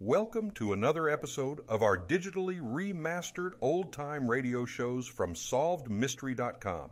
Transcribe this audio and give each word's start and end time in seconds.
Welcome 0.00 0.52
to 0.52 0.74
another 0.74 1.08
episode 1.08 1.58
of 1.68 1.82
our 1.82 1.98
digitally 1.98 2.60
remastered 2.60 3.54
old 3.60 3.92
time 3.92 4.30
radio 4.30 4.64
shows 4.64 5.08
from 5.08 5.34
SolvedMystery.com. 5.34 6.90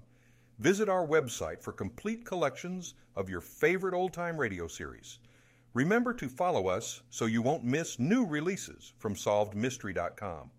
Visit 0.59 0.88
our 0.88 1.06
website 1.06 1.62
for 1.62 1.71
complete 1.71 2.27
collections 2.27 2.95
of 3.14 3.30
your 3.30 3.40
favorite 3.40 3.95
old 3.95 4.12
time 4.12 4.37
radio 4.37 4.66
series. 4.66 5.21
Remember 5.72 6.12
to 6.14 6.29
follow 6.29 6.66
us 6.66 7.03
so 7.08 7.27
you 7.27 7.42
won't 7.42 7.62
miss 7.62 8.00
new 8.00 8.27
releases 8.27 8.93
from 8.98 9.14
SolvedMystery.com. 9.14 10.50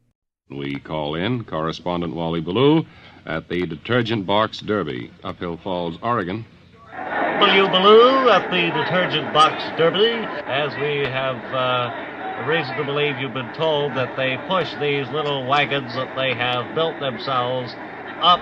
We 0.50 0.80
call 0.80 1.16
in 1.16 1.44
correspondent 1.44 2.16
Wally 2.16 2.40
Ballou 2.40 2.86
at 3.26 3.50
the 3.50 3.66
Detergent 3.66 4.26
Box 4.26 4.62
Derby, 4.62 5.12
Uphill 5.22 5.58
Falls, 5.58 5.98
Oregon. 6.02 6.46
W. 6.94 7.68
Ballou 7.68 8.30
at 8.30 8.50
the 8.50 8.72
Detergent 8.72 9.34
Box 9.34 9.62
Derby, 9.78 10.26
as 10.48 10.74
we 10.78 11.06
have 11.06 11.36
uh, 11.54 12.07
reason 12.46 12.76
to 12.78 12.84
believe 12.84 13.20
you've 13.20 13.34
been 13.34 13.54
told 13.54 13.96
that 13.96 14.16
they 14.16 14.38
push 14.48 14.74
these 14.80 15.10
little 15.10 15.48
wagons 15.48 15.94
that 15.96 16.16
they 16.16 16.34
have 16.36 16.74
built 16.76 17.00
themselves 17.00 17.74
up 18.22 18.40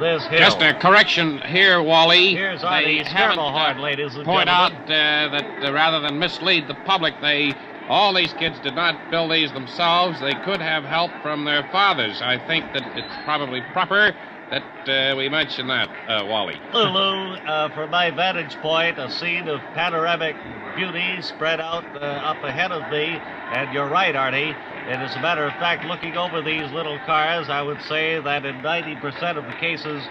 this 0.00 0.24
hill. 0.26 0.38
Just 0.38 0.62
a 0.62 0.74
correction 0.74 1.38
here, 1.46 1.82
Wally. 1.82 2.34
Here's 2.34 2.62
Artie 2.62 3.02
Schermerhorn, 3.04 3.78
uh, 3.78 3.80
ladies 3.80 4.14
and 4.14 4.24
Point 4.24 4.48
out 4.48 4.72
uh, 4.72 4.86
that 4.86 5.44
uh, 5.64 5.72
rather 5.72 6.00
than 6.00 6.18
mislead 6.18 6.68
the 6.68 6.74
public, 6.86 7.14
they 7.20 7.54
all 7.88 8.12
these 8.12 8.32
kids 8.34 8.58
did 8.60 8.74
not 8.74 9.10
build 9.10 9.32
these 9.32 9.50
themselves. 9.52 10.20
They 10.20 10.34
could 10.44 10.60
have 10.60 10.84
help 10.84 11.10
from 11.22 11.44
their 11.44 11.66
fathers. 11.72 12.20
I 12.22 12.38
think 12.46 12.64
that 12.74 12.82
it's 12.96 13.14
probably 13.24 13.62
proper 13.72 14.14
that 14.50 15.12
uh, 15.12 15.16
we 15.16 15.28
mentioned 15.28 15.70
that, 15.70 15.88
uh, 16.08 16.24
Wally. 16.26 16.58
Lulu, 16.72 17.36
uh, 17.46 17.68
from 17.74 17.90
my 17.90 18.10
vantage 18.10 18.54
point, 18.56 18.98
a 18.98 19.10
scene 19.10 19.48
of 19.48 19.60
panoramic 19.74 20.36
beauty 20.76 21.20
spread 21.22 21.60
out 21.60 21.84
uh, 21.96 21.98
up 21.98 22.42
ahead 22.44 22.72
of 22.72 22.90
me. 22.92 23.18
And 23.54 23.72
you're 23.74 23.88
right, 23.88 24.14
Artie. 24.14 24.54
And 24.88 25.02
as 25.02 25.14
a 25.16 25.20
matter 25.20 25.44
of 25.44 25.52
fact, 25.54 25.84
looking 25.84 26.16
over 26.16 26.40
these 26.42 26.70
little 26.72 26.98
cars, 27.06 27.48
I 27.48 27.62
would 27.62 27.80
say 27.82 28.20
that 28.20 28.44
in 28.44 28.56
90% 28.56 29.36
of 29.36 29.44
the 29.44 29.52
cases, 29.54 30.02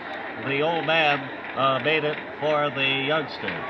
the 0.45 0.61
old 0.61 0.85
man 0.85 1.19
uh, 1.55 1.79
made 1.83 2.03
it 2.03 2.17
for 2.39 2.69
the 2.69 2.85
youngster. 3.07 3.63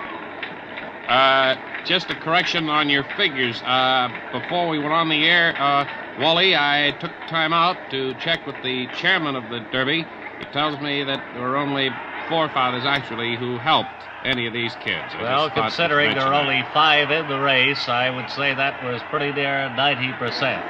Uh, 1.08 1.56
just 1.86 2.10
a 2.12 2.16
correction 2.16 2.68
on 2.70 2.90
your 2.90 3.04
figures. 3.16 3.62
Uh, 3.64 4.10
before 4.34 4.68
we 4.68 4.78
went 4.78 4.92
on 4.92 5.08
the 5.08 5.26
air, 5.26 5.56
uh, 5.58 5.86
Wally, 6.20 6.56
I 6.56 6.94
took 7.00 7.12
time 7.28 7.54
out 7.54 7.78
to 7.92 8.14
check 8.16 8.46
with 8.46 8.62
the 8.64 8.88
chairman 8.98 9.36
of 9.36 9.50
the 9.50 9.62
Derby. 9.72 10.06
He 10.40 10.46
tells 10.46 10.80
me 10.80 11.04
that 11.04 11.20
there 11.34 11.42
were 11.42 11.58
only 11.58 11.90
forefathers 12.28 12.86
actually 12.86 13.36
who 13.38 13.58
helped 13.58 13.90
any 14.24 14.46
of 14.46 14.54
these 14.54 14.76
kids. 14.76 15.16
I 15.18 15.24
Well, 15.24 15.46
just 15.46 15.56
thought 15.56 15.70
to 15.72 15.78
considering 15.78 16.16
there 16.16 16.26
are 16.26 16.34
only 16.34 16.62
five 16.74 17.10
in 17.12 17.28
the 17.28 17.40
race, 17.40 17.88
I 17.88 18.10
would 18.10 18.30
say 18.30 18.54
that 18.54 18.84
was 18.84 19.02
pretty 19.04 19.32
near 19.32 19.70
90%. 19.70 20.62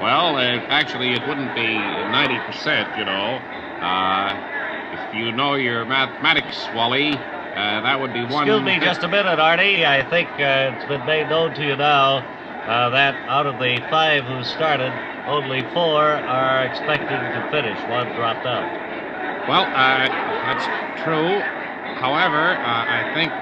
Well, 0.00 0.36
uh, 0.36 0.60
actually, 0.68 1.14
it 1.14 1.26
wouldn't 1.26 1.54
be 1.54 1.62
90%, 1.62 2.98
you 2.98 3.04
know. 3.04 3.40
Uh, 3.80 4.36
if 4.92 5.14
you 5.14 5.32
know 5.32 5.54
your 5.54 5.84
mathematics, 5.86 6.68
Wally, 6.74 7.14
uh, 7.14 7.80
that 7.80 7.98
would 7.98 8.12
be 8.12 8.22
one. 8.22 8.46
Excuse 8.46 8.62
me 8.62 8.78
just 8.78 9.02
a 9.02 9.08
minute, 9.08 9.38
Artie. 9.38 9.86
I 9.86 10.02
think 10.02 10.28
uh, 10.38 10.72
it's 10.74 10.84
been 10.84 11.04
made 11.06 11.28
known 11.28 11.54
to 11.54 11.64
you 11.64 11.76
now 11.76 12.18
uh, 12.66 12.90
that 12.90 13.16
out 13.28 13.46
of 13.46 13.58
the 13.58 13.80
five 13.88 14.24
who 14.24 14.42
started, 14.44 14.92
only 15.26 15.62
four 15.72 16.02
are 16.02 16.64
expecting 16.64 17.18
to 17.32 17.48
finish. 17.50 17.78
One 17.88 18.06
dropped 18.14 18.44
out. 18.44 18.66
Well, 19.46 19.70
uh, 19.74 20.10
that's 20.42 20.68
true. 20.94 21.46
However, 21.92 22.56
uh, 22.56 22.84
I 22.88 23.06
think 23.12 23.34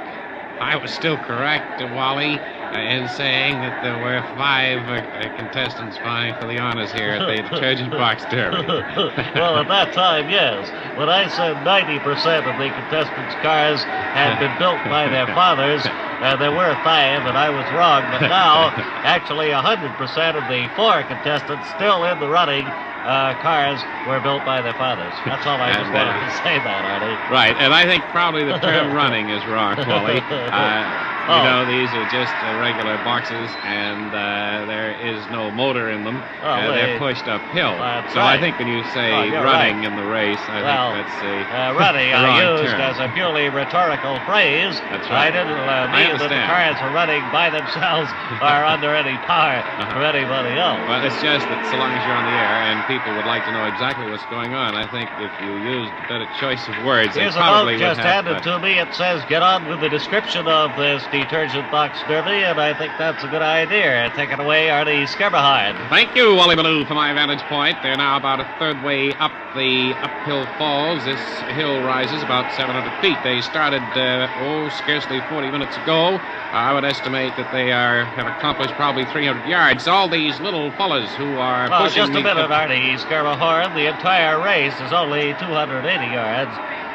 I 0.61 0.77
was 0.77 0.93
still 0.93 1.19
correct, 1.19 1.81
Wally, 1.85 2.45
in 2.73 3.09
saying 3.09 3.61
that 3.61 3.83
there 3.83 3.99
were 3.99 4.23
five 4.37 4.89
uh, 4.89 5.29
contestants 5.37 5.97
vying 5.99 6.35
for 6.35 6.47
the 6.47 6.59
honors 6.59 6.91
here 6.93 7.11
at 7.11 7.27
the 7.27 7.43
detergent 7.43 7.91
box 7.91 8.25
derby. 8.31 8.67
well, 9.35 9.59
at 9.59 9.69
that 9.69 9.93
time, 9.93 10.29
yes. 10.29 10.69
When 10.99 11.09
I 11.09 11.29
said 11.29 11.57
90% 11.59 12.49
of 12.49 12.57
the 12.59 12.71
contestants' 12.71 13.35
cars 13.43 13.83
had 14.15 14.39
been 14.39 14.55
built 14.59 14.83
by 14.85 15.09
their 15.09 15.27
fathers, 15.39 15.87
uh, 15.87 16.37
there 16.37 16.53
were 16.53 16.75
five, 16.83 17.27
and 17.27 17.37
I 17.37 17.51
was 17.51 17.67
wrong. 17.73 18.03
But 18.11 18.29
now, 18.29 18.71
actually, 19.05 19.49
100% 19.49 20.35
of 20.35 20.45
the 20.49 20.69
four 20.75 21.03
contestants 21.05 21.69
still 21.77 22.05
in 22.05 22.19
the 22.19 22.29
running 22.29 22.65
uh, 22.65 23.35
cars 23.41 23.79
were 24.09 24.21
built 24.21 24.45
by 24.45 24.63
their 24.63 24.75
fathers. 24.75 25.13
That's 25.27 25.47
all 25.47 25.61
I 25.61 25.73
just 25.73 25.93
wanted 25.93 26.17
uh, 26.17 26.25
to 26.25 26.37
say 26.43 26.57
that, 26.59 26.85
Artie. 26.89 27.35
Right, 27.35 27.55
and 27.61 27.75
I 27.75 27.85
think 27.85 28.03
probably 28.11 28.45
the 28.45 28.59
term 28.59 28.95
running 28.95 29.29
is 29.29 29.45
wrong, 29.47 29.77
Wally. 29.87 30.19
Uh, 30.25 31.14
you 31.27 31.33
Oh. 31.33 31.43
know, 31.43 31.65
these 31.67 31.95
are 31.95 32.05
just 32.05 32.43
uh, 32.43 32.55
regular 32.57 32.99
boxes, 32.99 33.57
and 33.63 34.13
uh, 34.15 34.65
there 34.67 34.93
is 34.93 35.29
no 35.29 35.51
motor 35.51 35.89
in 35.91 36.05
them. 36.05 36.25
Oh, 36.43 36.47
uh, 36.47 36.73
they're 36.73 36.99
pushed 36.99 37.27
uphill. 37.29 37.77
So 38.09 38.21
I 38.21 38.39
think 38.39 38.59
when 38.59 38.69
you 38.69 38.85
say 38.85 39.11
Oh, 39.11 39.43
running 39.43 39.83
right. 39.83 39.85
in 39.85 39.95
the 39.97 40.05
race, 40.05 40.49
I 40.49 40.63
Well, 40.63 40.93
think 40.93 41.09
that's 41.09 41.23
a 41.23 41.55
Uh, 41.55 41.73
running 41.75 42.11
the 42.11 42.17
I 42.17 42.43
used 42.61 42.73
term. 42.73 42.81
as 42.81 42.99
a 42.99 43.09
purely 43.09 43.49
rhetorical 43.49 44.21
phrase. 44.21 44.81
That's 44.91 45.11
I 45.11 45.15
right. 45.15 45.31
didn't 45.33 45.59
uh, 45.59 45.89
I 45.91 46.09
mean 46.09 46.19
that 46.19 46.29
the 46.29 46.47
cars 46.47 46.77
are 46.81 46.91
running 46.93 47.31
by 47.31 47.51
themselves 47.51 48.13
or 48.41 48.65
under 48.65 48.95
any 48.95 49.17
power 49.19 49.63
Uh-huh. 49.79 49.93
from 49.93 50.03
anybody 50.03 50.59
else. 50.59 50.89
Well, 50.89 51.05
it's 51.05 51.21
just 51.23 51.49
that 51.49 51.67
so 51.71 51.77
long 51.77 51.93
as 51.93 52.05
you're 52.05 52.15
on 52.17 52.25
the 52.25 52.31
air 52.31 52.63
and 52.71 52.87
people 52.87 53.15
would 53.17 53.25
like 53.27 53.45
to 53.45 53.53
know 53.53 53.65
exactly 53.65 54.07
what's 54.07 54.25
going 54.27 54.55
on, 54.55 54.75
I 54.75 54.87
think 54.87 55.11
if 55.19 55.33
you 55.41 55.55
used 55.55 55.93
a 55.99 56.03
better 56.03 56.27
choice 56.27 56.69
of 56.69 56.77
words, 56.85 57.15
Here's 57.15 57.35
they 57.35 57.41
a 57.41 57.43
probably 57.43 57.73
note 57.75 57.81
just 57.97 58.01
handed 58.01 58.43
to 58.43 58.59
me. 58.59 58.79
It 58.79 58.93
says, 58.95 59.25
get 59.25 59.43
on 59.43 59.67
with 59.67 59.81
the 59.81 59.89
description 59.89 60.47
of 60.49 60.77
this 60.77 61.07
detergent 61.21 61.71
box 61.71 62.03
derby, 62.09 62.43
and 62.43 62.61
I 62.61 62.75
think 62.75 62.93
that's 62.99 63.23
a 63.23 63.29
good 63.29 63.43
idea. 63.43 64.11
Take 64.17 64.33
it 64.33 64.41
away, 64.41 64.69
Artie 64.71 65.05
Schermerhorn. 65.05 65.89
Thank 65.89 66.17
you, 66.17 66.35
Wally 66.35 66.57
Ballou, 66.57 66.85
for 66.87 66.95
my 66.95 67.13
vantage 67.13 67.43
point. 67.49 67.79
They're 67.83 67.97
now 67.97 68.17
about 68.17 68.41
a 68.41 68.47
third 68.59 68.83
way 68.83 69.13
up 69.15 69.33
the 69.55 69.95
uphill 70.03 70.47
falls. 70.59 71.05
This 71.05 71.21
hill 71.43 71.81
rises 71.85 72.25
about 72.25 72.51
700 72.51 72.93
feet. 72.95 73.17
They 73.23 73.41
started, 73.41 73.97
uh, 73.97 74.27
oh, 74.41 74.69
scarcely 74.69 75.21
40 75.21 75.53
minutes 75.53 75.77
ago. 75.77 76.21
I 76.53 76.73
would 76.73 76.85
estimate 76.85 77.37
that 77.37 77.53
they 77.53 77.71
are 77.71 78.07
have 78.07 78.27
accomplished 78.27 78.75
probably 78.75 79.05
300 79.05 79.47
yards. 79.47 79.87
All 79.87 80.09
these 80.09 80.41
little 80.41 80.73
fellas 80.73 81.15
who 81.15 81.37
are 81.39 81.71
Well, 81.71 81.83
pushing 81.85 82.03
just 82.03 82.11
a 82.11 82.15
the- 82.15 82.23
minute, 82.23 82.51
Artie 82.51 82.97
Schermerhorn. 82.97 83.75
The 83.75 83.87
entire 83.87 84.41
race 84.43 84.81
is 84.81 84.93
only 84.93 85.35
280 85.35 86.09
yards. 86.09 86.51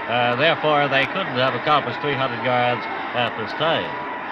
Uh, 0.10 0.36
therefore, 0.36 0.88
they 0.90 1.06
couldn't 1.06 1.36
have 1.38 1.54
accomplished 1.56 2.02
300 2.02 2.44
yards 2.44 2.86
at 3.14 3.38
this 3.38 3.54
time. 3.54 3.92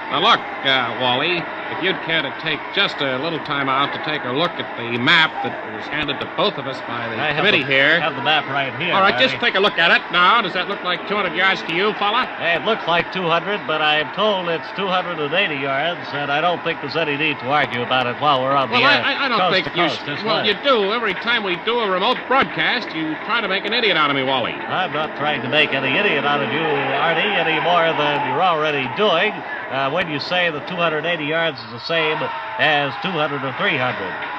Now, 0.10 0.22
look, 0.22 0.40
uh, 0.64 0.96
Wally, 1.02 1.44
if 1.70 1.82
you'd 1.82 2.02
care 2.02 2.22
to 2.22 2.32
take 2.32 2.60
just 2.72 3.02
a 3.02 3.18
little 3.18 3.40
time 3.40 3.68
out 3.70 3.92
to 3.94 4.00
take 4.00 4.24
a 4.24 4.32
look 4.32 4.60
at 4.60 4.66
the 4.78 4.98
map 4.98 5.32
that 5.44 5.54
was 5.74 5.84
handed 5.88 6.20
to 6.20 6.26
both 6.38 6.58
of 6.58 6.66
us 6.68 6.80
by 6.82 7.08
the 7.10 7.16
I 7.20 7.28
have 7.28 7.38
committee 7.38 7.64
the, 7.64 7.70
here. 7.72 8.00
have 8.00 8.16
the 8.16 8.22
map 8.22 8.46
right 8.48 8.74
here. 8.76 8.94
All 8.94 9.02
right, 9.02 9.20
just 9.20 9.36
take 9.42 9.56
a 9.56 9.60
look 9.60 9.78
at 9.78 9.92
it 9.92 10.02
now. 10.12 10.42
Does 10.42 10.54
that 10.54 10.68
look 10.68 10.82
like 10.84 11.08
200 11.08 11.34
yards 11.36 11.62
to 11.64 11.74
you, 11.74 11.94
fella? 11.94 12.28
It 12.40 12.64
looks 12.64 12.88
like 12.88 13.12
200, 13.12 13.68
but 13.68 13.82
I'm 13.82 14.10
told 14.12 14.48
it's 14.50 14.72
280 14.78 15.56
yards, 15.56 16.00
and 16.14 16.32
I 16.32 16.40
don't 16.42 16.64
think 16.64 16.80
there's 16.82 16.96
any 16.96 17.18
need 17.18 17.40
to 17.40 17.50
argue 17.50 17.82
about 17.82 18.08
it 18.08 18.20
while 18.22 18.42
we're 18.42 18.56
on 18.56 18.70
Well, 18.70 18.80
the 18.80 18.86
air. 18.88 19.04
I, 19.04 19.14
I- 19.14 19.26
I 19.26 19.28
don't 19.30 19.52
think 19.52 19.68
you. 19.76 19.84
coast. 19.84 20.00
sh- 20.02 20.06
This 20.06 20.24
well, 20.24 20.42
way. 20.42 20.48
you 20.48 20.54
do. 20.64 20.94
Every 20.94 21.14
time 21.16 21.44
we 21.44 21.58
do 21.66 21.80
a 21.80 21.90
remote 21.90 22.18
broadcast, 22.30 22.94
you 22.96 23.14
try 23.26 23.42
to 23.42 23.48
make 23.50 23.66
an 23.66 23.74
idiot 23.74 23.98
out 23.98 24.10
of 24.10 24.16
me, 24.16 24.24
Wally. 24.24 24.54
I'm 24.54 24.94
not 24.94 25.18
trying 25.18 25.42
to 25.42 25.50
make 25.50 25.74
any 25.74 25.98
idiot 25.98 26.24
out 26.24 26.42
of 26.42 26.52
you, 26.54 26.60
Artie, 26.62 27.22
any 27.22 27.60
more 27.62 27.84
than 27.92 28.32
you're 28.32 28.42
already 28.42 28.88
doing. 28.96 29.34
Uh, 29.68 29.90
when 29.92 30.10
you 30.10 30.18
say 30.20 30.50
the 30.50 30.62
280 30.62 31.34
yards 31.58 31.66
is 31.66 31.72
the 31.72 31.86
same 31.86 32.18
as 32.60 32.94
200 33.02 33.44
or 33.44 33.54
300. 33.54 34.38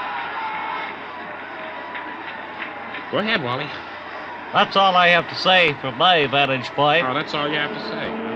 Go 3.11 3.19
ahead, 3.19 3.43
Wally. 3.43 3.69
That's 4.53 4.77
all 4.77 4.95
I 4.97 5.09
have 5.09 5.29
to 5.29 5.35
say 5.35 5.75
from 5.75 5.97
my 5.97 6.27
vantage 6.27 6.69
point. 6.71 7.05
Oh, 7.07 7.15
that's 7.15 7.35
all 7.35 7.49
you 7.49 7.57
have 7.57 7.73
to 7.73 7.89
say. 7.91 8.28